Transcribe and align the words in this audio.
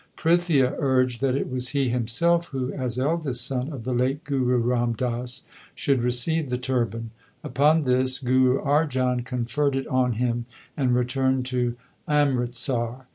Prithia 0.17 0.73
urged 0.79 1.21
that 1.21 1.35
it 1.35 1.47
was 1.47 1.67
he 1.69 1.89
himself 1.89 2.45
who, 2.47 2.73
as 2.73 2.97
eldest 2.97 3.45
son 3.45 3.71
of 3.71 3.83
the 3.83 3.93
late 3.93 4.23
Guru 4.23 4.57
Ram 4.57 4.93
Das, 4.93 5.43
should 5.75 6.01
receive 6.03 6.49
the 6.49 6.57
turban. 6.57 7.11
Upon 7.43 7.83
this 7.83 8.17
Guru 8.17 8.59
Arjan 8.63 9.23
conferred 9.23 9.75
it 9.75 9.85
on 9.85 10.13
him 10.13 10.47
and 10.75 10.95
returned 10.95 11.45
to 11.45 11.75
Amritsar. 12.07 13.05